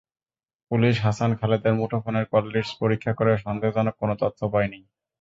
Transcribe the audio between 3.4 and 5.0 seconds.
সন্দেহজনক কোনো তথ্য পায়নি।